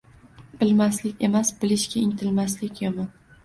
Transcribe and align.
Bilmaslik 0.61 1.21
emas, 1.29 1.53
bilishga 1.61 2.05
intilmaslik 2.07 2.85
yomon. 2.89 3.17